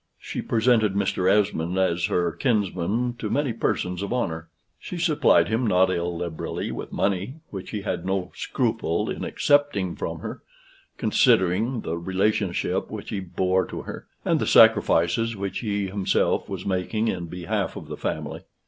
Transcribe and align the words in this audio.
She 0.17 0.41
presented 0.41 0.95
Mr. 0.95 1.29
Esmond 1.29 1.77
as 1.77 2.05
her 2.05 2.31
kinsman 2.31 3.13
to 3.19 3.29
many 3.29 3.53
persons 3.53 4.01
of 4.01 4.11
honor; 4.11 4.49
she 4.79 4.97
supplied 4.97 5.47
him 5.47 5.67
not 5.67 5.91
illiberally 5.91 6.71
with 6.71 6.91
money, 6.91 7.35
which 7.51 7.69
he 7.69 7.81
had 7.83 8.03
no 8.03 8.31
scruple 8.33 9.11
in 9.11 9.23
accepting 9.23 9.95
from 9.95 10.21
her, 10.21 10.41
considering 10.97 11.81
the 11.81 11.99
relationship 11.99 12.89
which 12.89 13.09
he 13.11 13.19
bore 13.19 13.67
to 13.67 13.83
her, 13.83 14.07
and 14.25 14.39
the 14.39 14.47
sacrifices 14.47 15.35
which 15.35 15.59
he 15.59 15.85
himself 15.89 16.49
was 16.49 16.65
making 16.65 17.07
in 17.07 17.27
behalf 17.27 17.75
of 17.75 17.87
the 17.87 17.95
family. 17.95 18.41